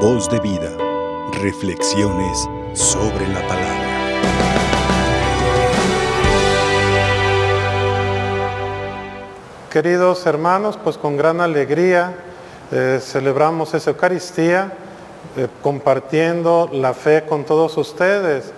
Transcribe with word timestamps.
Voz 0.00 0.28
de 0.28 0.38
vida. 0.40 0.70
Reflexiones 1.40 2.46
sobre 2.74 3.26
la 3.28 3.40
palabra. 3.48 3.86
Queridos 9.70 10.26
hermanos, 10.26 10.78
pues 10.84 10.98
con 10.98 11.16
gran 11.16 11.40
alegría 11.40 12.14
eh, 12.70 13.00
celebramos 13.02 13.72
esa 13.72 13.90
Eucaristía 13.90 14.74
eh, 15.34 15.48
compartiendo 15.62 16.68
la 16.74 16.92
fe 16.92 17.24
con 17.26 17.44
todos 17.44 17.78
ustedes 17.78 18.52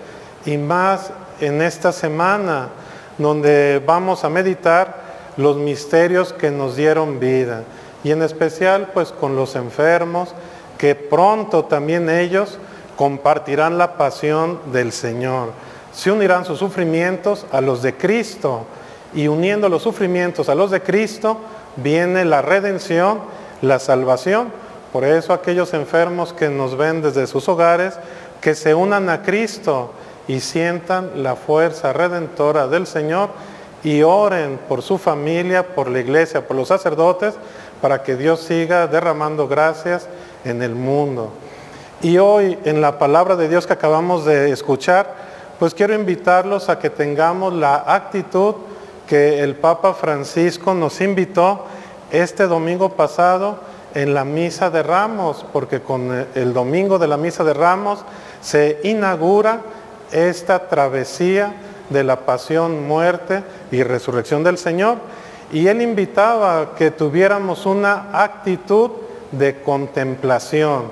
y 0.44 0.56
más 0.56 1.12
en 1.40 1.62
esta 1.62 1.92
semana 1.92 2.70
donde 3.16 3.80
vamos 3.86 4.24
a 4.24 4.28
meditar 4.28 4.96
los 5.36 5.56
misterios 5.56 6.32
que 6.32 6.50
nos 6.50 6.74
dieron 6.74 7.20
vida 7.20 7.62
y 8.02 8.10
en 8.10 8.22
especial 8.22 8.90
pues 8.92 9.12
con 9.12 9.36
los 9.36 9.54
enfermos 9.54 10.34
que 10.78 10.94
pronto 10.94 11.64
también 11.64 12.08
ellos 12.08 12.58
compartirán 12.96 13.76
la 13.76 13.96
pasión 13.96 14.60
del 14.72 14.92
Señor. 14.92 15.50
Se 15.92 16.10
unirán 16.10 16.44
sus 16.44 16.60
sufrimientos 16.60 17.46
a 17.52 17.60
los 17.60 17.82
de 17.82 17.94
Cristo 17.94 18.64
y 19.14 19.28
uniendo 19.28 19.68
los 19.68 19.82
sufrimientos 19.82 20.48
a 20.48 20.54
los 20.54 20.70
de 20.70 20.80
Cristo 20.80 21.38
viene 21.76 22.24
la 22.24 22.42
redención, 22.42 23.20
la 23.62 23.78
salvación. 23.78 24.52
Por 24.92 25.04
eso 25.04 25.32
aquellos 25.32 25.74
enfermos 25.74 26.32
que 26.32 26.48
nos 26.48 26.76
ven 26.76 27.02
desde 27.02 27.26
sus 27.26 27.48
hogares, 27.48 27.98
que 28.40 28.54
se 28.54 28.74
unan 28.74 29.08
a 29.10 29.22
Cristo 29.22 29.92
y 30.28 30.40
sientan 30.40 31.22
la 31.22 31.36
fuerza 31.36 31.92
redentora 31.92 32.68
del 32.68 32.86
Señor 32.86 33.30
y 33.82 34.02
oren 34.02 34.58
por 34.68 34.82
su 34.82 34.98
familia, 34.98 35.74
por 35.74 35.88
la 35.88 36.00
iglesia, 36.00 36.46
por 36.46 36.56
los 36.56 36.68
sacerdotes, 36.68 37.34
para 37.80 38.02
que 38.02 38.16
Dios 38.16 38.40
siga 38.40 38.86
derramando 38.86 39.46
gracias 39.46 40.08
en 40.44 40.62
el 40.62 40.74
mundo. 40.74 41.32
Y 42.00 42.18
hoy 42.18 42.58
en 42.64 42.80
la 42.80 42.98
palabra 42.98 43.34
de 43.34 43.48
Dios 43.48 43.66
que 43.66 43.72
acabamos 43.72 44.24
de 44.24 44.52
escuchar, 44.52 45.14
pues 45.58 45.74
quiero 45.74 45.94
invitarlos 45.94 46.68
a 46.68 46.78
que 46.78 46.90
tengamos 46.90 47.52
la 47.52 47.84
actitud 47.86 48.54
que 49.08 49.40
el 49.42 49.56
Papa 49.56 49.94
Francisco 49.94 50.74
nos 50.74 51.00
invitó 51.00 51.64
este 52.12 52.46
domingo 52.46 52.90
pasado 52.90 53.58
en 53.94 54.14
la 54.14 54.24
misa 54.24 54.70
de 54.70 54.82
Ramos, 54.82 55.44
porque 55.52 55.80
con 55.80 56.26
el 56.34 56.52
domingo 56.52 56.98
de 56.98 57.08
la 57.08 57.16
misa 57.16 57.42
de 57.42 57.54
Ramos 57.54 58.04
se 58.40 58.80
inaugura 58.84 59.60
esta 60.12 60.68
travesía 60.68 61.54
de 61.90 62.04
la 62.04 62.20
pasión, 62.20 62.86
muerte 62.86 63.42
y 63.70 63.82
resurrección 63.82 64.44
del 64.44 64.58
Señor. 64.58 64.98
Y 65.50 65.66
él 65.66 65.80
invitaba 65.80 66.74
que 66.76 66.90
tuviéramos 66.90 67.66
una 67.66 68.10
actitud 68.12 68.90
de 69.32 69.60
contemplación. 69.62 70.84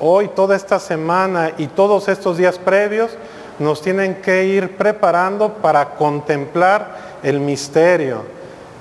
Hoy, 0.00 0.28
toda 0.28 0.56
esta 0.56 0.80
semana 0.80 1.52
y 1.58 1.68
todos 1.68 2.08
estos 2.08 2.36
días 2.36 2.58
previos 2.58 3.10
nos 3.58 3.80
tienen 3.80 4.16
que 4.16 4.44
ir 4.44 4.76
preparando 4.76 5.54
para 5.54 5.90
contemplar 5.90 6.96
el 7.22 7.38
misterio. 7.40 8.22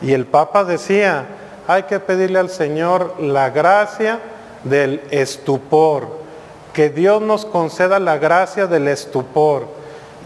Y 0.02 0.14
el 0.14 0.26
Papa 0.26 0.64
decía, 0.64 1.26
hay 1.68 1.84
que 1.84 2.00
pedirle 2.00 2.40
al 2.40 2.50
Señor 2.50 3.16
la 3.20 3.50
gracia 3.50 4.20
del 4.64 5.02
estupor 5.12 6.22
que 6.74 6.90
Dios 6.90 7.22
nos 7.22 7.46
conceda 7.46 8.00
la 8.00 8.18
gracia 8.18 8.68
del 8.68 8.88
estupor. 8.88 9.66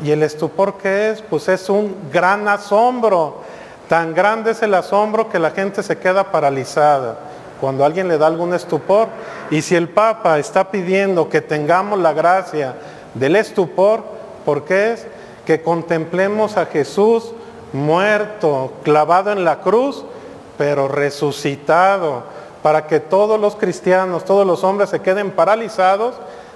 ¿Y 0.04 0.12
el 0.12 0.24
estupor 0.24 0.76
qué 0.78 1.12
es? 1.12 1.22
Pues 1.22 1.48
es 1.48 1.70
un 1.70 1.96
gran 2.12 2.48
asombro. 2.48 3.42
Tan 3.90 4.14
grande 4.14 4.52
es 4.52 4.62
el 4.62 4.74
asombro 4.74 5.30
que 5.30 5.40
la 5.40 5.52
gente 5.52 5.82
se 5.84 5.98
queda 5.98 6.32
paralizada 6.32 7.18
cuando 7.62 7.86
alguien 7.86 8.08
le 8.08 8.18
da 8.18 8.28
algún 8.28 8.54
estupor. 8.54 9.08
Y 9.50 9.62
si 9.62 9.76
el 9.76 9.90
Papa 9.90 10.40
está 10.40 10.72
pidiendo 10.72 11.30
que 11.30 11.42
tengamos 11.42 12.00
la 12.00 12.14
gracia 12.14 12.76
del 13.14 13.36
estupor, 13.36 14.04
¿por 14.46 14.66
qué 14.66 14.94
es? 14.94 15.08
Que 15.46 15.62
contemplemos 15.62 16.58
a 16.58 16.66
Jesús 16.66 17.34
muerto, 17.74 18.74
clavado 18.84 19.32
en 19.32 19.44
la 19.44 19.60
cruz, 19.60 20.06
pero 20.58 20.88
resucitado, 20.88 22.24
para 22.64 22.88
que 22.88 23.00
todos 23.00 23.40
los 23.40 23.56
cristianos, 23.56 24.26
todos 24.26 24.48
los 24.48 24.64
hombres 24.64 24.90
se 24.90 25.02
queden 25.02 25.32
paralizados 25.32 26.16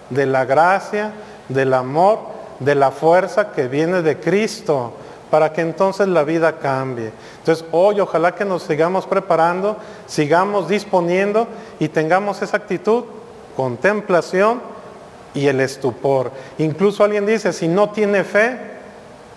de 0.09 0.25
la 0.25 0.45
gracia, 0.45 1.11
del 1.49 1.73
amor, 1.73 2.19
de 2.59 2.75
la 2.75 2.91
fuerza 2.91 3.51
que 3.51 3.67
viene 3.67 4.01
de 4.01 4.19
Cristo, 4.19 4.93
para 5.29 5.53
que 5.53 5.61
entonces 5.61 6.07
la 6.07 6.23
vida 6.23 6.57
cambie. 6.59 7.11
Entonces 7.39 7.65
hoy 7.71 7.99
ojalá 7.99 8.35
que 8.35 8.45
nos 8.45 8.63
sigamos 8.63 9.05
preparando, 9.05 9.77
sigamos 10.07 10.67
disponiendo 10.67 11.47
y 11.79 11.87
tengamos 11.89 12.41
esa 12.41 12.57
actitud, 12.57 13.03
contemplación 13.55 14.61
y 15.33 15.47
el 15.47 15.59
estupor. 15.61 16.31
Incluso 16.57 17.03
alguien 17.03 17.25
dice, 17.25 17.53
si 17.53 17.67
no 17.67 17.89
tiene 17.89 18.23
fe, 18.23 18.57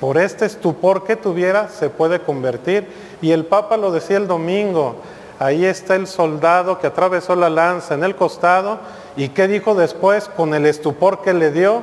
por 0.01 0.19
este 0.19 0.47
estupor 0.47 1.05
que 1.05 1.15
tuviera 1.15 1.69
se 1.69 1.89
puede 1.89 2.21
convertir. 2.21 2.89
Y 3.21 3.31
el 3.31 3.45
Papa 3.45 3.77
lo 3.77 3.93
decía 3.93 4.17
el 4.17 4.27
domingo, 4.27 4.97
ahí 5.39 5.65
está 5.65 5.95
el 5.95 6.09
soldado 6.09 6.81
que 6.81 6.89
atravesó 6.89 7.37
la 7.37 7.49
lanza 7.49 7.95
en 7.95 8.03
el 8.03 8.17
costado 8.17 8.81
¿Y 9.17 9.29
qué 9.31 9.47
dijo 9.47 9.75
después? 9.75 10.29
Con 10.29 10.55
el 10.55 10.67
estupor 10.67 11.21
que 11.21 11.35
le 11.35 11.51
dio, 11.51 11.83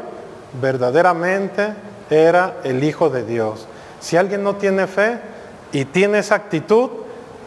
verdaderamente 0.62 1.74
era 2.10 2.58
el 2.64 2.84
Hijo 2.84 3.10
de 3.10 3.24
Dios. 3.24 3.68
Si 4.00 4.18
alguien 4.18 4.44
no 4.44 4.56
tiene 4.56 4.88
fe 4.88 5.20
y 5.72 5.86
tiene 5.86 6.20
esa 6.20 6.36
actitud, 6.36 6.90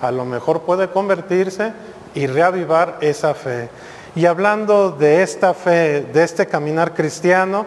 a 0.01 0.11
lo 0.11 0.25
mejor 0.25 0.63
puede 0.63 0.89
convertirse 0.89 1.73
y 2.15 2.27
reavivar 2.27 2.99
esa 3.01 3.35
fe. 3.35 3.69
Y 4.15 4.27
hablando 4.27 4.91
de 4.91 5.23
esta 5.23 5.55
fe, 5.55 6.03
de 6.13 6.23
este 6.23 6.47
caminar 6.47 6.93
cristiano, 6.93 7.67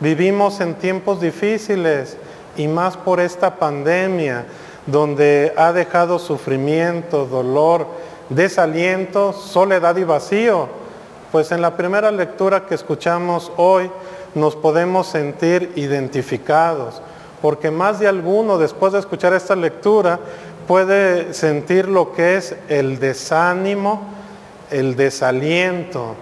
vivimos 0.00 0.60
en 0.60 0.74
tiempos 0.74 1.20
difíciles 1.20 2.16
y 2.56 2.66
más 2.66 2.96
por 2.96 3.20
esta 3.20 3.56
pandemia, 3.56 4.46
donde 4.86 5.52
ha 5.56 5.72
dejado 5.72 6.18
sufrimiento, 6.18 7.26
dolor, 7.26 7.86
desaliento, 8.28 9.32
soledad 9.32 9.96
y 9.96 10.04
vacío 10.04 10.84
pues 11.34 11.50
en 11.50 11.62
la 11.62 11.76
primera 11.76 12.12
lectura 12.12 12.64
que 12.64 12.76
escuchamos 12.76 13.50
hoy 13.56 13.90
nos 14.36 14.54
podemos 14.54 15.08
sentir 15.08 15.72
identificados, 15.74 17.02
porque 17.44 17.70
más 17.70 17.98
de 17.98 18.08
alguno 18.08 18.56
después 18.56 18.94
de 18.94 19.00
escuchar 19.00 19.34
esta 19.34 19.54
lectura 19.54 20.18
puede 20.66 21.34
sentir 21.34 21.88
lo 21.88 22.10
que 22.14 22.38
es 22.38 22.56
el 22.70 22.98
desánimo, 22.98 24.00
el 24.70 24.96
desaliento. 24.96 26.14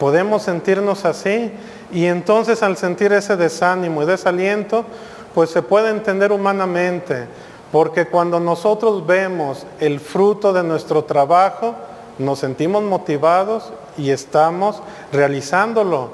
Podemos 0.00 0.44
sentirnos 0.44 1.04
así 1.04 1.52
y 1.92 2.06
entonces 2.06 2.62
al 2.62 2.78
sentir 2.78 3.12
ese 3.12 3.36
desánimo 3.36 4.02
y 4.02 4.06
desaliento, 4.06 4.86
pues 5.34 5.50
se 5.50 5.60
puede 5.60 5.90
entender 5.90 6.32
humanamente, 6.32 7.26
porque 7.70 8.06
cuando 8.06 8.40
nosotros 8.40 9.06
vemos 9.06 9.66
el 9.80 10.00
fruto 10.00 10.54
de 10.54 10.62
nuestro 10.62 11.04
trabajo, 11.04 11.74
nos 12.18 12.38
sentimos 12.38 12.82
motivados 12.82 13.70
y 13.98 14.08
estamos 14.08 14.80
realizándolo. 15.12 16.08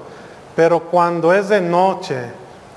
Pero 0.56 0.80
cuando 0.80 1.32
es 1.32 1.48
de 1.48 1.60
noche, 1.60 2.16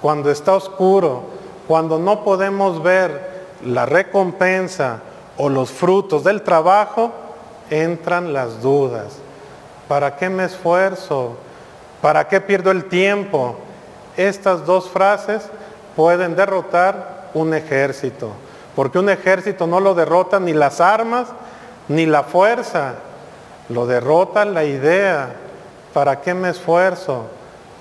cuando 0.03 0.29
está 0.29 0.53
oscuro, 0.53 1.32
cuando 1.67 1.99
no 1.99 2.23
podemos 2.23 2.81
ver 2.83 3.33
la 3.65 3.85
recompensa 3.85 4.99
o 5.37 5.49
los 5.49 5.71
frutos 5.71 6.23
del 6.23 6.41
trabajo, 6.41 7.11
entran 7.69 8.33
las 8.33 8.61
dudas. 8.61 9.17
¿Para 9.87 10.15
qué 10.15 10.29
me 10.29 10.45
esfuerzo? 10.45 11.37
¿Para 12.01 12.27
qué 12.27 12.41
pierdo 12.41 12.71
el 12.71 12.85
tiempo? 12.85 13.55
Estas 14.17 14.65
dos 14.65 14.89
frases 14.89 15.43
pueden 15.95 16.35
derrotar 16.35 17.29
un 17.33 17.53
ejército, 17.53 18.29
porque 18.75 18.99
un 18.99 19.09
ejército 19.09 19.65
no 19.67 19.79
lo 19.79 19.95
derrota 19.95 20.39
ni 20.39 20.53
las 20.53 20.81
armas 20.81 21.27
ni 21.87 22.05
la 22.05 22.23
fuerza, 22.23 22.95
lo 23.69 23.85
derrota 23.85 24.45
la 24.45 24.63
idea. 24.63 25.35
¿Para 25.93 26.21
qué 26.21 26.33
me 26.33 26.49
esfuerzo? 26.49 27.25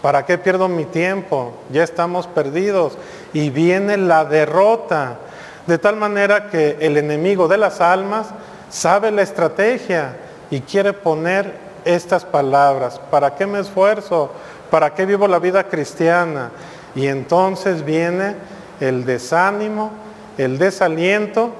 ¿Para 0.02 0.26
qué 0.26 0.36
pierdo 0.36 0.68
mi 0.68 0.84
tiempo? 0.84 1.52
Ya 1.70 1.82
estamos 1.82 2.26
perdidos. 2.26 2.98
Y 3.32 3.50
viene 3.50 3.96
la 3.96 4.24
derrota. 4.24 5.18
De 5.66 5.78
tal 5.78 5.96
manera 5.96 6.48
que 6.48 6.76
el 6.80 6.96
enemigo 6.96 7.48
de 7.48 7.58
las 7.58 7.80
almas 7.80 8.28
sabe 8.70 9.10
la 9.10 9.22
estrategia 9.22 10.16
y 10.50 10.60
quiere 10.60 10.92
poner 10.92 11.54
estas 11.84 12.24
palabras. 12.24 13.00
¿Para 13.10 13.34
qué 13.34 13.46
me 13.46 13.60
esfuerzo? 13.60 14.30
¿Para 14.70 14.94
qué 14.94 15.06
vivo 15.06 15.28
la 15.28 15.38
vida 15.38 15.64
cristiana? 15.64 16.50
Y 16.94 17.06
entonces 17.06 17.84
viene 17.84 18.34
el 18.80 19.04
desánimo, 19.04 19.92
el 20.38 20.58
desaliento 20.58 21.50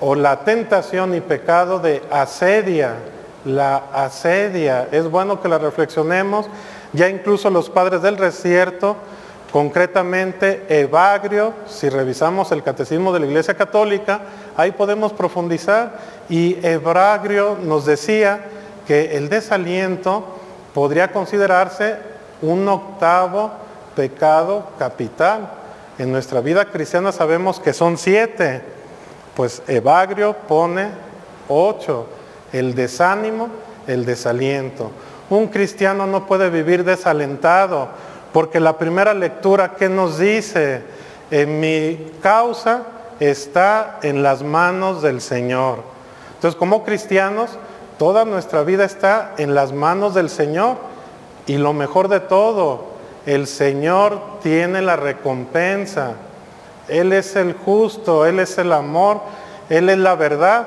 o 0.00 0.14
la 0.14 0.40
tentación 0.40 1.14
y 1.14 1.20
pecado 1.20 1.78
de 1.78 2.02
asedia 2.10 2.96
la 3.46 3.84
asedia. 3.92 4.88
Es 4.90 5.08
bueno 5.10 5.40
que 5.40 5.48
la 5.48 5.58
reflexionemos. 5.58 6.46
Ya 6.92 7.08
incluso 7.08 7.48
los 7.48 7.70
padres 7.70 8.02
del 8.02 8.16
desierto, 8.16 8.96
concretamente 9.56 10.66
Evagrio, 10.68 11.54
si 11.66 11.88
revisamos 11.88 12.52
el 12.52 12.62
catecismo 12.62 13.10
de 13.10 13.20
la 13.20 13.26
Iglesia 13.26 13.54
Católica, 13.54 14.20
ahí 14.54 14.72
podemos 14.72 15.14
profundizar. 15.14 15.98
Y 16.28 16.58
Evagrio 16.62 17.56
nos 17.62 17.86
decía 17.86 18.38
que 18.86 19.16
el 19.16 19.30
desaliento 19.30 20.26
podría 20.74 21.10
considerarse 21.10 21.96
un 22.42 22.68
octavo 22.68 23.50
pecado 23.94 24.72
capital. 24.78 25.48
En 25.98 26.12
nuestra 26.12 26.42
vida 26.42 26.66
cristiana 26.66 27.10
sabemos 27.10 27.58
que 27.58 27.72
son 27.72 27.96
siete, 27.96 28.60
pues 29.34 29.62
Evagrio 29.68 30.36
pone 30.46 30.88
ocho, 31.48 32.08
el 32.52 32.74
desánimo, 32.74 33.48
el 33.86 34.04
desaliento. 34.04 34.90
Un 35.30 35.46
cristiano 35.46 36.06
no 36.06 36.26
puede 36.26 36.50
vivir 36.50 36.84
desalentado, 36.84 37.88
porque 38.36 38.60
la 38.60 38.76
primera 38.76 39.14
lectura 39.14 39.76
que 39.76 39.88
nos 39.88 40.18
dice, 40.18 40.82
en 41.30 41.58
mi 41.58 42.12
causa 42.20 42.82
está 43.18 43.98
en 44.02 44.22
las 44.22 44.42
manos 44.42 45.00
del 45.00 45.22
Señor. 45.22 45.78
Entonces, 46.34 46.54
como 46.58 46.84
cristianos, 46.84 47.52
toda 47.98 48.26
nuestra 48.26 48.62
vida 48.62 48.84
está 48.84 49.32
en 49.38 49.54
las 49.54 49.72
manos 49.72 50.12
del 50.12 50.28
Señor. 50.28 50.76
Y 51.46 51.56
lo 51.56 51.72
mejor 51.72 52.08
de 52.08 52.20
todo, 52.20 52.84
el 53.24 53.46
Señor 53.46 54.20
tiene 54.42 54.82
la 54.82 54.96
recompensa. 54.96 56.12
Él 56.88 57.14
es 57.14 57.36
el 57.36 57.54
justo, 57.54 58.26
Él 58.26 58.38
es 58.38 58.58
el 58.58 58.74
amor, 58.74 59.22
Él 59.70 59.88
es 59.88 59.96
la 59.96 60.14
verdad. 60.14 60.66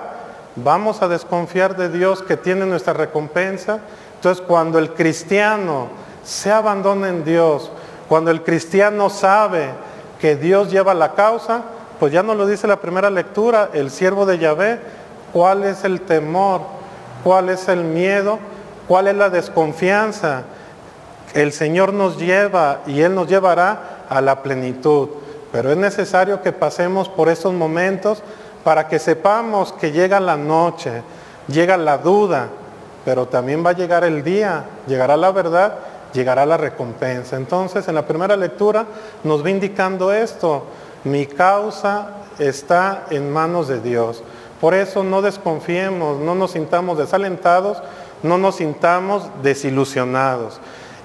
Vamos 0.55 1.03
a 1.03 1.07
desconfiar 1.07 1.77
de 1.77 1.89
Dios 1.89 2.23
que 2.23 2.35
tiene 2.35 2.65
nuestra 2.65 2.93
recompensa. 2.93 3.77
Entonces, 4.15 4.43
cuando 4.47 4.79
el 4.79 4.95
cristiano 4.95 5.98
se 6.29 6.51
abandona 6.51 7.09
en 7.09 7.23
Dios, 7.23 7.71
cuando 8.07 8.29
el 8.29 8.43
cristiano 8.43 9.09
sabe 9.09 9.71
que 10.21 10.35
Dios 10.35 10.69
lleva 10.69 10.93
la 10.93 11.13
causa, 11.15 11.63
pues 11.99 12.13
ya 12.13 12.21
nos 12.21 12.37
lo 12.37 12.45
dice 12.45 12.67
la 12.67 12.79
primera 12.79 13.09
lectura, 13.09 13.71
el 13.73 13.89
siervo 13.89 14.27
de 14.27 14.37
Yahvé, 14.37 14.79
cuál 15.33 15.63
es 15.63 15.83
el 15.83 16.01
temor, 16.01 16.61
cuál 17.23 17.49
es 17.49 17.67
el 17.67 17.83
miedo, 17.83 18.37
cuál 18.87 19.07
es 19.07 19.15
la 19.15 19.31
desconfianza. 19.31 20.43
El 21.33 21.51
Señor 21.51 21.93
nos 21.93 22.19
lleva 22.19 22.81
y 22.85 23.01
Él 23.01 23.15
nos 23.15 23.27
llevará 23.27 24.05
a 24.07 24.21
la 24.21 24.43
plenitud. 24.43 25.09
Pero 25.51 25.71
es 25.71 25.77
necesario 25.77 26.43
que 26.43 26.51
pasemos 26.51 27.09
por 27.09 27.27
estos 27.27 27.53
momentos 27.53 28.21
para 28.63 28.87
que 28.87 28.99
sepamos 28.99 29.73
que 29.73 29.91
llega 29.91 30.19
la 30.19 30.37
noche, 30.37 31.01
llega 31.47 31.75
la 31.75 31.97
duda, 31.97 32.49
pero 33.03 33.27
también 33.27 33.65
va 33.65 33.71
a 33.71 33.73
llegar 33.73 34.03
el 34.03 34.23
día, 34.23 34.65
llegará 34.85 35.17
la 35.17 35.31
verdad, 35.31 35.73
llegará 36.13 36.45
la 36.45 36.57
recompensa. 36.57 37.35
Entonces, 37.35 37.87
en 37.87 37.95
la 37.95 38.05
primera 38.05 38.35
lectura 38.35 38.85
nos 39.23 39.43
va 39.43 39.49
indicando 39.49 40.11
esto, 40.11 40.63
mi 41.03 41.25
causa 41.25 42.09
está 42.39 43.05
en 43.09 43.31
manos 43.31 43.67
de 43.67 43.79
Dios. 43.81 44.23
Por 44.59 44.73
eso 44.73 45.03
no 45.03 45.21
desconfiemos, 45.21 46.19
no 46.19 46.35
nos 46.35 46.51
sintamos 46.51 46.97
desalentados, 46.97 47.81
no 48.23 48.37
nos 48.37 48.55
sintamos 48.55 49.29
desilusionados. 49.41 50.59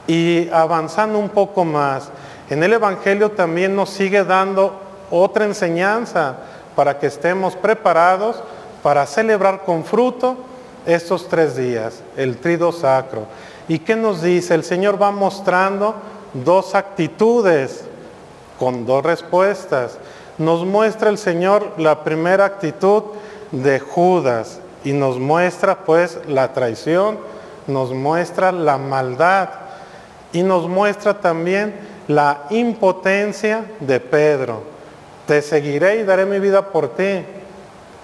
Y 0.06 0.48
avanzando 0.50 1.18
un 1.18 1.28
poco 1.28 1.64
más, 1.64 2.10
en 2.50 2.62
el 2.62 2.72
Evangelio 2.72 3.30
también 3.30 3.74
nos 3.74 3.90
sigue 3.90 4.24
dando 4.24 4.80
otra 5.10 5.44
enseñanza 5.44 6.36
para 6.74 6.98
que 6.98 7.06
estemos 7.06 7.54
preparados 7.56 8.42
para 8.82 9.06
celebrar 9.06 9.62
con 9.64 9.84
fruto 9.84 10.36
estos 10.84 11.28
tres 11.28 11.56
días, 11.56 12.02
el 12.16 12.36
trido 12.36 12.72
sacro. 12.72 13.26
¿Y 13.68 13.78
qué 13.78 13.96
nos 13.96 14.22
dice? 14.22 14.54
El 14.54 14.64
Señor 14.64 15.00
va 15.00 15.10
mostrando 15.10 15.94
dos 16.34 16.74
actitudes 16.74 17.84
con 18.58 18.84
dos 18.84 19.04
respuestas. 19.04 19.98
Nos 20.36 20.64
muestra 20.64 21.08
el 21.10 21.18
Señor 21.18 21.72
la 21.78 22.04
primera 22.04 22.44
actitud 22.44 23.04
de 23.52 23.80
Judas 23.80 24.60
y 24.84 24.92
nos 24.92 25.18
muestra 25.18 25.84
pues 25.84 26.18
la 26.28 26.52
traición, 26.52 27.18
nos 27.66 27.92
muestra 27.92 28.52
la 28.52 28.76
maldad 28.76 29.48
y 30.32 30.42
nos 30.42 30.68
muestra 30.68 31.20
también 31.20 31.74
la 32.08 32.42
impotencia 32.50 33.64
de 33.80 34.00
Pedro. 34.00 34.62
Te 35.26 35.40
seguiré 35.40 36.00
y 36.00 36.02
daré 36.02 36.26
mi 36.26 36.38
vida 36.38 36.70
por 36.70 36.88
ti. 36.88 37.24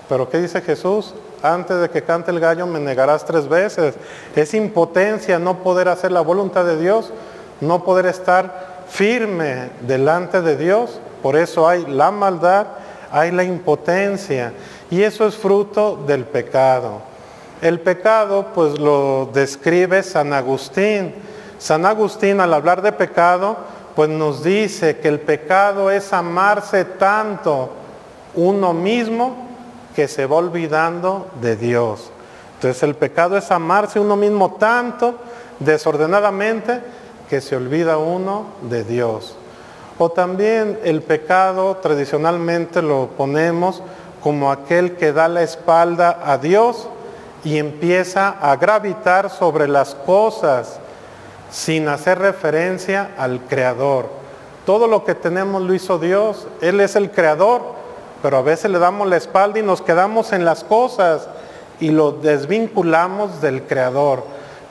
Pero 0.09 0.29
¿qué 0.31 0.39
dice 0.39 0.63
Jesús? 0.63 1.15
Antes 1.43 1.81
de 1.81 1.89
que 1.89 2.03
cante 2.03 2.31
el 2.31 2.41
gallo 2.41 2.67
me 2.67 2.79
negarás 2.79 3.25
tres 3.25 3.49
veces. 3.49 3.95
Es 4.37 4.55
impotencia 4.55 5.39
no 5.39 5.63
poder 5.63 5.89
hacer 5.89 6.13
la 6.13 6.21
voluntad 6.21 6.65
de 6.65 6.79
Dios, 6.79 7.13
no 7.61 7.83
poder 7.85 8.07
estar 8.07 8.85
firme 8.89 9.71
delante 9.81 10.43
de 10.43 10.57
Dios. 10.57 11.01
Por 11.23 11.37
eso 11.37 11.69
hay 11.69 11.87
la 11.87 12.11
maldad, 12.11 12.67
hay 13.11 13.31
la 13.31 13.45
impotencia. 13.45 14.53
Y 14.91 15.03
eso 15.03 15.27
es 15.27 15.37
fruto 15.37 15.99
del 16.07 16.25
pecado. 16.25 17.01
El 17.63 17.81
pecado 17.81 18.47
pues 18.55 18.79
lo 18.79 19.31
describe 19.33 20.03
San 20.03 20.33
Agustín. 20.33 21.15
San 21.59 21.87
Agustín 21.87 22.41
al 22.41 22.53
hablar 22.55 22.83
de 22.83 22.93
pecado 22.93 23.57
pues 23.95 24.09
nos 24.09 24.43
dice 24.43 24.99
que 24.99 25.09
el 25.09 25.21
pecado 25.21 25.91
es 25.91 26.13
amarse 26.13 26.85
tanto 26.85 27.71
uno 28.35 28.73
mismo 28.73 29.50
que 29.95 30.09
se 30.09 30.27
va 30.27 30.37
olvidando 30.37 31.29
de 31.41 31.57
Dios. 31.57 32.11
Entonces 32.55 32.83
el 32.83 32.95
pecado 32.95 33.37
es 33.37 33.51
amarse 33.51 33.99
uno 33.99 34.17
mismo 34.17 34.57
tanto 34.59 35.15
desordenadamente 35.59 36.81
que 37.29 37.41
se 37.41 37.57
olvida 37.57 37.99
uno 37.99 38.47
de 38.63 38.85
Dios. 38.85 39.37
O 39.99 40.11
también 40.11 40.79
el 40.85 41.03
pecado 41.03 41.77
tradicionalmente 41.77 42.83
lo 42.83 43.09
ponemos 43.17 43.83
como 44.23 44.51
aquel 44.51 44.97
que 44.97 45.13
da 45.13 45.29
la 45.29 45.43
espalda 45.43 46.21
a 46.25 46.39
Dios 46.39 46.89
y 47.45 47.59
empieza 47.59 48.29
a 48.29 48.57
gravitar 48.57 49.31
sobre 49.31 49.69
las 49.69 49.95
cosas 49.95 50.79
sin 51.51 51.89
hacer 51.89 52.19
referencia 52.19 53.11
al 53.17 53.41
Creador. 53.41 54.09
Todo 54.67 54.87
lo 54.87 55.05
que 55.05 55.15
tenemos 55.15 55.63
lo 55.63 55.75
hizo 55.75 55.99
Dios, 55.99 56.47
Él 56.61 56.81
es 56.81 56.97
el 56.97 57.11
Creador, 57.11 57.80
pero 58.22 58.38
a 58.38 58.43
veces 58.43 58.70
le 58.70 58.78
damos 58.78 59.08
la 59.08 59.17
espalda 59.17 59.58
y 59.58 59.62
nos 59.62 59.82
quedamos 59.82 60.32
en 60.32 60.44
las 60.44 60.64
cosas 60.64 61.28
y 61.81 61.90
lo 61.90 62.12
desvinculamos 62.12 63.40
del 63.40 63.62
Creador. 63.62 64.25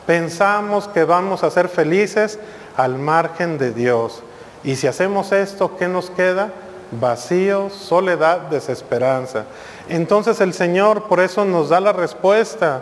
Pensamos 0.06 0.88
que 0.88 1.04
vamos 1.04 1.44
a 1.44 1.52
ser 1.52 1.70
felices 1.70 2.40
al 2.78 2.98
margen 2.98 3.58
de 3.58 3.72
Dios. 3.72 4.22
Y 4.64 4.76
si 4.76 4.88
hacemos 4.88 5.32
esto, 5.32 5.78
¿qué 5.78 5.88
nos 5.88 6.10
queda? 6.10 6.52
vacío, 6.92 7.70
soledad, 7.70 8.42
desesperanza. 8.50 9.46
Entonces 9.88 10.42
el 10.42 10.54
Señor 10.54 11.04
por 11.04 11.20
eso 11.20 11.46
nos 11.46 11.70
da 11.70 11.80
la 11.80 11.94
respuesta 11.94 12.82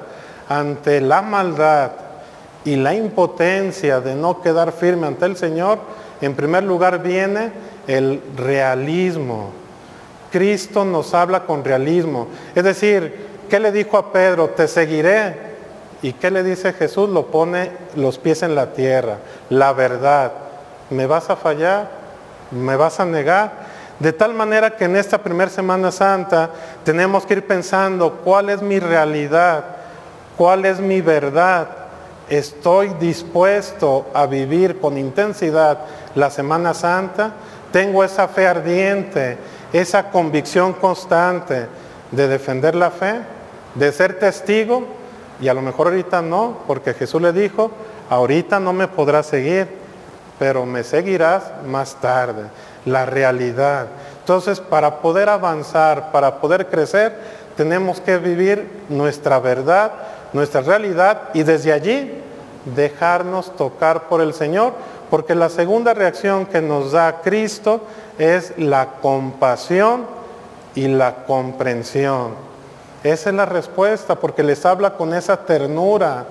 ante 0.50 1.02
la 1.02 1.22
maldad 1.22 1.92
y 2.64 2.76
la 2.76 2.94
impotencia 2.94 4.00
de 4.00 4.16
no 4.16 4.42
quedar 4.42 4.72
firme 4.72 5.08
ante 5.08 5.26
el 5.26 5.38
Señor. 5.38 5.80
En 6.22 6.36
primer 6.36 6.64
lugar 6.64 7.02
viene 7.02 7.52
el 7.88 8.22
realismo. 8.36 9.52
Cristo 10.32 10.86
nos 10.86 11.14
habla 11.14 11.46
con 11.46 11.64
realismo. 11.64 12.28
Es 12.56 12.64
decir, 12.64 13.28
¿qué 13.50 13.60
le 13.60 13.72
dijo 13.72 13.98
a 13.98 14.12
Pedro? 14.12 14.50
Te 14.50 14.68
seguiré. 14.68 15.48
¿Y 16.02 16.14
qué 16.14 16.30
le 16.30 16.44
dice 16.44 16.74
Jesús? 16.74 17.10
Lo 17.10 17.28
pone 17.28 17.72
los 17.96 18.18
pies 18.18 18.44
en 18.44 18.56
la 18.56 18.74
tierra. 18.74 19.18
La 19.50 19.74
verdad. 19.74 20.32
¿Me 20.90 21.06
vas 21.06 21.30
a 21.30 21.36
fallar? 21.36 21.90
¿Me 22.52 22.76
vas 22.76 23.00
a 23.00 23.06
negar? 23.06 23.52
De 24.00 24.14
tal 24.14 24.34
manera 24.34 24.76
que 24.76 24.86
en 24.86 24.96
esta 24.96 25.18
primera 25.18 25.50
Semana 25.50 25.92
Santa 25.92 26.52
tenemos 26.84 27.26
que 27.26 27.36
ir 27.36 27.48
pensando 27.48 28.22
cuál 28.24 28.50
es 28.50 28.62
mi 28.62 28.80
realidad, 28.80 29.64
cuál 30.38 30.66
es 30.66 30.80
mi 30.80 31.02
verdad. 31.02 31.68
Estoy 32.30 32.90
dispuesto 33.00 34.06
a 34.14 34.28
vivir 34.28 34.80
con 34.80 34.98
intensidad 34.98 35.80
la 36.14 36.30
Semana 36.30 36.74
Santa. 36.74 37.32
Tengo 37.72 38.04
esa 38.04 38.28
fe 38.28 38.48
ardiente, 38.48 39.38
esa 39.74 40.10
convicción 40.10 40.74
constante 40.74 41.68
de 42.12 42.28
defender 42.28 42.76
la 42.76 42.92
fe, 42.92 43.22
de 43.76 43.92
ser 43.92 44.20
testigo. 44.20 44.86
Y 45.40 45.48
a 45.48 45.54
lo 45.54 45.62
mejor 45.62 45.88
ahorita 45.88 46.22
no, 46.22 46.60
porque 46.66 46.94
Jesús 46.94 47.22
le 47.22 47.32
dijo, 47.32 47.72
ahorita 48.10 48.60
no 48.60 48.74
me 48.74 48.88
podrás 48.88 49.28
seguir, 49.28 49.68
pero 50.40 50.66
me 50.66 50.84
seguirás 50.84 51.44
más 51.66 51.96
tarde 51.96 52.44
la 52.86 53.06
realidad. 53.06 53.88
Entonces, 54.20 54.60
para 54.60 55.00
poder 55.00 55.30
avanzar, 55.30 56.12
para 56.12 56.40
poder 56.40 56.68
crecer, 56.68 57.16
tenemos 57.56 58.00
que 58.00 58.18
vivir 58.18 58.70
nuestra 58.90 59.40
verdad, 59.40 59.92
nuestra 60.34 60.62
realidad 60.62 61.30
y 61.34 61.44
desde 61.44 61.74
allí 61.74 62.22
dejarnos 62.76 63.56
tocar 63.56 64.08
por 64.08 64.22
el 64.22 64.34
Señor, 64.34 64.74
porque 65.10 65.36
la 65.36 65.50
segunda 65.50 65.94
reacción 65.94 66.46
que 66.46 66.62
nos 66.62 66.92
da 66.92 67.22
Cristo 67.22 67.82
es 68.18 68.54
la 68.58 68.94
compasión 69.02 70.06
y 70.76 70.88
la 70.88 71.26
comprensión. 71.26 72.34
Esa 73.04 73.30
es 73.30 73.36
la 73.36 73.46
respuesta, 73.46 74.16
porque 74.16 74.44
les 74.44 74.66
habla 74.66 74.96
con 74.96 75.14
esa 75.14 75.46
ternura. 75.46 76.26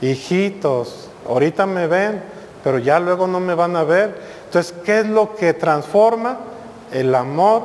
Hijitos, 0.00 1.08
ahorita 1.28 1.66
me 1.66 1.86
ven, 1.86 2.22
pero 2.64 2.78
ya 2.78 2.98
luego 2.98 3.26
no 3.26 3.40
me 3.40 3.54
van 3.54 3.76
a 3.76 3.84
ver. 3.84 4.18
Entonces, 4.46 4.74
¿qué 4.84 5.00
es 5.00 5.06
lo 5.06 5.34
que 5.36 5.54
transforma? 5.54 6.38
El 6.92 7.14
amor, 7.14 7.62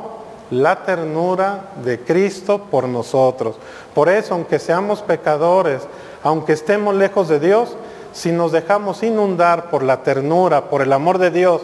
la 0.50 0.84
ternura 0.84 1.70
de 1.82 2.00
Cristo 2.00 2.58
por 2.70 2.86
nosotros. 2.86 3.56
Por 3.94 4.08
eso, 4.08 4.34
aunque 4.34 4.58
seamos 4.58 5.02
pecadores, 5.02 5.82
aunque 6.22 6.52
estemos 6.52 6.94
lejos 6.94 7.28
de 7.28 7.40
Dios, 7.40 7.76
si 8.14 8.32
nos 8.32 8.52
dejamos 8.52 9.02
inundar 9.02 9.68
por 9.70 9.82
la 9.82 10.02
ternura, 10.02 10.70
por 10.70 10.80
el 10.80 10.92
amor 10.92 11.18
de 11.18 11.30
Dios 11.30 11.62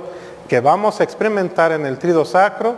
que 0.48 0.60
vamos 0.60 1.00
a 1.00 1.04
experimentar 1.04 1.70
en 1.70 1.86
el 1.86 1.98
trido 1.98 2.24
sacro, 2.24 2.74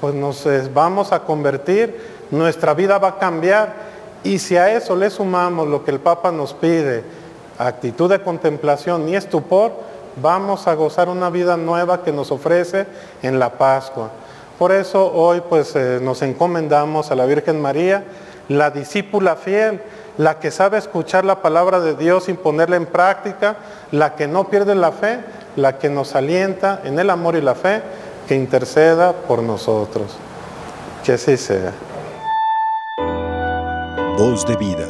pues 0.00 0.12
nos 0.14 0.44
vamos 0.74 1.12
a 1.12 1.20
convertir, 1.20 1.96
nuestra 2.32 2.74
vida 2.74 2.98
va 2.98 3.08
a 3.08 3.18
cambiar 3.18 3.72
y 4.24 4.40
si 4.40 4.56
a 4.56 4.74
eso 4.76 4.96
le 4.96 5.08
sumamos 5.08 5.68
lo 5.68 5.84
que 5.84 5.92
el 5.92 6.00
Papa 6.00 6.32
nos 6.32 6.52
pide, 6.52 7.04
actitud 7.58 8.10
de 8.10 8.20
contemplación 8.20 9.08
y 9.08 9.14
estupor, 9.14 9.72
vamos 10.20 10.66
a 10.66 10.74
gozar 10.74 11.08
una 11.08 11.30
vida 11.30 11.56
nueva 11.56 12.02
que 12.02 12.10
nos 12.10 12.32
ofrece 12.32 12.86
en 13.22 13.38
la 13.38 13.50
Pascua. 13.50 14.10
Por 14.58 14.72
eso 14.72 15.12
hoy 15.12 15.42
pues 15.48 15.76
eh, 15.76 16.00
nos 16.02 16.22
encomendamos 16.22 17.12
a 17.12 17.14
la 17.14 17.24
Virgen 17.26 17.62
María, 17.62 18.04
la 18.48 18.70
discípula 18.70 19.36
fiel, 19.36 19.80
la 20.18 20.38
que 20.38 20.50
sabe 20.50 20.78
escuchar 20.78 21.24
la 21.24 21.42
palabra 21.42 21.80
de 21.80 21.94
Dios 21.94 22.24
sin 22.24 22.36
ponerla 22.36 22.76
en 22.76 22.86
práctica, 22.86 23.56
la 23.90 24.14
que 24.14 24.28
no 24.28 24.48
pierde 24.48 24.74
la 24.74 24.92
fe, 24.92 25.20
la 25.56 25.78
que 25.78 25.88
nos 25.88 26.14
alienta 26.14 26.80
en 26.84 26.98
el 26.98 27.10
amor 27.10 27.36
y 27.36 27.40
la 27.40 27.54
fe, 27.54 27.82
que 28.28 28.34
interceda 28.34 29.12
por 29.12 29.42
nosotros. 29.42 30.16
Que 31.04 31.12
así 31.12 31.36
sea. 31.36 31.72
Voz 34.16 34.46
de 34.46 34.56
vida. 34.56 34.86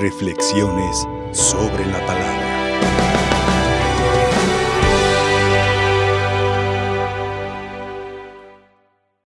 Reflexiones 0.00 1.06
sobre 1.32 1.84
la 1.86 1.98
palabra. 2.06 2.43